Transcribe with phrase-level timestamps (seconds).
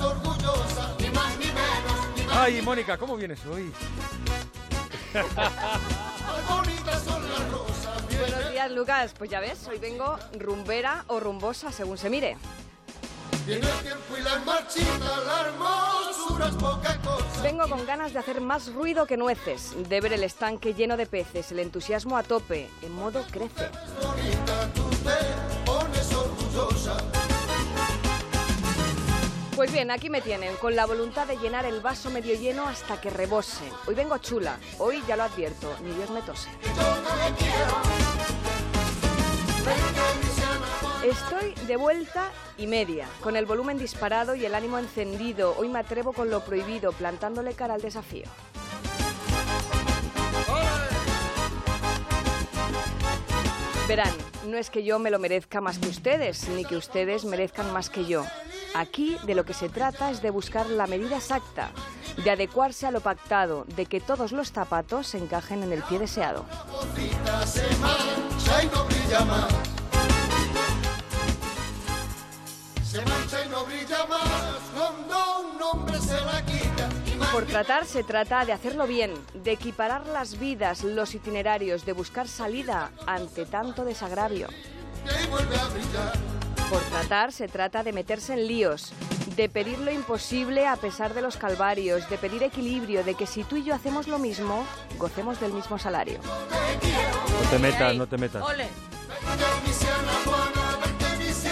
[0.00, 3.72] orgullosa, ni más ni menos, ni más Ay, Mónica, ¿cómo vienes hoy?
[5.14, 8.18] más bonitas son las rosas.
[8.18, 9.14] Buenos días, Lucas.
[9.16, 12.36] Pues ya ves, hoy vengo rumbera o rumbosa, según se mire.
[13.46, 17.42] Viene el tiempo y la marchita, la hermosura es poca cosa.
[17.42, 21.06] Vengo con ganas de hacer más ruido que nueces, de ver el estanque lleno de
[21.06, 23.70] peces, el entusiasmo a tope, en modo crece.
[24.02, 27.17] Bonita, tú te pones orgullosa.
[29.58, 33.00] Pues bien, aquí me tienen, con la voluntad de llenar el vaso medio lleno hasta
[33.00, 33.64] que rebose.
[33.88, 36.48] Hoy vengo chula, hoy ya lo advierto, ni Dios me tose.
[41.04, 45.56] Estoy de vuelta y media, con el volumen disparado y el ánimo encendido.
[45.58, 48.26] Hoy me atrevo con lo prohibido, plantándole cara al desafío.
[53.88, 54.12] Verán,
[54.46, 57.90] no es que yo me lo merezca más que ustedes, ni que ustedes merezcan más
[57.90, 58.24] que yo.
[58.74, 61.70] Aquí de lo que se trata es de buscar la medida exacta,
[62.22, 65.98] de adecuarse a lo pactado, de que todos los zapatos se encajen en el pie
[65.98, 66.44] deseado.
[77.32, 82.26] Por tratar se trata de hacerlo bien, de equiparar las vidas, los itinerarios, de buscar
[82.26, 84.48] salida ante tanto desagravio.
[86.70, 88.92] Por tratar se trata de meterse en líos,
[89.36, 93.42] de pedir lo imposible a pesar de los calvarios, de pedir equilibrio, de que si
[93.44, 94.66] tú y yo hacemos lo mismo,
[94.98, 96.18] gocemos del mismo salario.
[97.42, 98.42] No te metas, no te metas.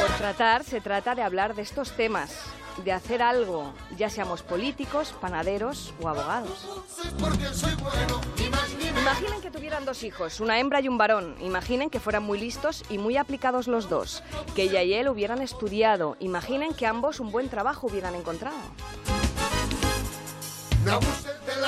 [0.00, 2.36] Por tratar se trata de hablar de estos temas,
[2.84, 6.68] de hacer algo, ya seamos políticos, panaderos o abogados.
[9.06, 11.36] Imaginen que tuvieran dos hijos, una hembra y un varón.
[11.40, 14.24] Imaginen que fueran muy listos y muy aplicados los dos.
[14.56, 16.16] Que ella y él hubieran estudiado.
[16.18, 18.56] Imaginen que ambos un buen trabajo hubieran encontrado.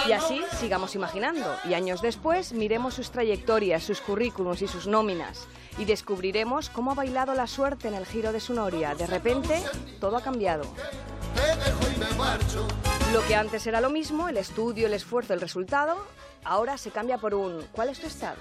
[0.08, 1.46] Y así sigamos imaginando.
[1.64, 5.46] Y años después miremos sus trayectorias, sus currículums y sus nóminas.
[5.78, 8.96] Y descubriremos cómo ha bailado la suerte en el giro de su noria.
[8.96, 9.62] De repente,
[10.00, 10.64] todo ha cambiado.
[11.38, 12.66] Te dejo y me marcho.
[13.12, 15.96] Lo que antes era lo mismo, el estudio, el esfuerzo, el resultado,
[16.44, 18.38] ahora se cambia por un ¿cuál es tu estado?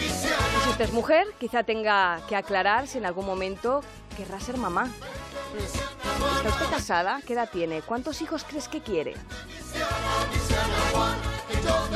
[0.00, 3.82] Y si usted es mujer, quizá tenga que aclarar si en algún momento
[4.16, 4.88] querrá ser mamá.
[6.36, 7.20] ¿Está usted casada?
[7.26, 7.82] ¿Qué edad tiene?
[7.82, 9.14] ¿Cuántos hijos crees que quiere?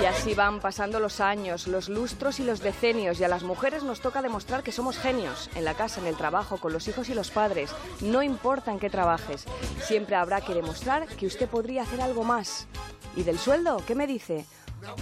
[0.00, 3.82] Y así van pasando los años, los lustros y los decenios, y a las mujeres
[3.82, 7.09] nos toca demostrar que somos genios, en la casa, en el trabajo, con los hijos
[7.09, 7.70] y los padres.
[8.00, 9.44] No importa en qué trabajes,
[9.82, 12.69] siempre habrá que demostrar que usted podría hacer algo más.
[13.16, 13.82] ¿Y del sueldo?
[13.87, 14.47] ¿Qué me dice?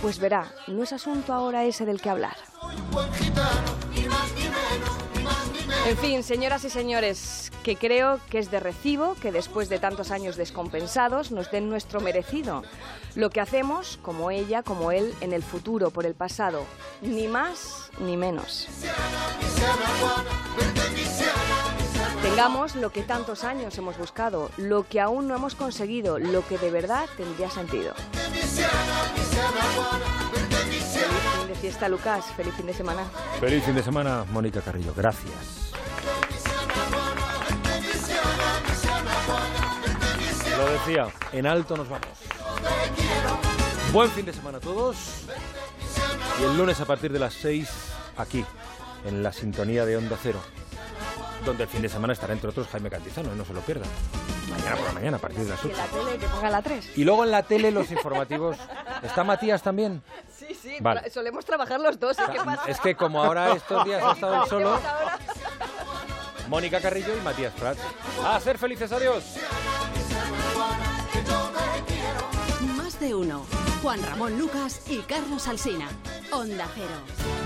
[0.01, 2.37] Pues verá, no es asunto ahora ese del que hablar.
[5.87, 10.11] En fin, señoras y señores, que creo que es de recibo que después de tantos
[10.11, 12.65] años descompensados nos den nuestro merecido.
[13.15, 16.65] Lo que hacemos, como ella, como él, en el futuro, por el pasado.
[17.03, 18.67] Ni más ni menos.
[22.21, 26.59] Tengamos lo que tantos años hemos buscado, lo que aún no hemos conseguido, lo que
[26.59, 27.95] de verdad tendría sentido.
[31.61, 32.25] Fiesta, Lucas.
[32.37, 33.05] Feliz fin de semana.
[33.41, 34.93] Feliz fin de semana, Mónica Carrillo.
[34.95, 35.73] Gracias.
[40.57, 42.09] Lo decía, en alto nos vamos.
[43.93, 44.97] Buen fin de semana a todos.
[46.41, 47.69] Y el lunes a partir de las 6,
[48.17, 48.45] aquí,
[49.05, 50.41] en la sintonía de Onda Cero.
[51.45, 53.89] Donde el fin de semana estará entre otros Jaime Cantizano, no se lo pierdan.
[54.51, 55.77] Mañana por la mañana, a partir de las Que 8.
[55.77, 56.99] la tele, que ponga la 3.
[56.99, 58.57] Y luego en la tele los informativos.
[59.03, 60.03] ¿Está Matías también?
[60.37, 61.01] Sí, sí, Vale.
[61.03, 62.19] tra- solemos trabajar los dos.
[62.19, 62.23] ¿eh?
[62.33, 62.63] ¿Qué pasa?
[62.71, 64.79] Es que como ahora estos días ha estado él solo?
[66.49, 67.81] Mónica Carrillo y Matías Prats.
[68.25, 68.93] ¡A ser felices!
[68.93, 69.25] ¡Adiós!
[72.77, 73.45] Más de uno.
[73.83, 75.89] Juan Ramón Lucas y Carlos Alsina.
[76.33, 77.46] Onda Cero.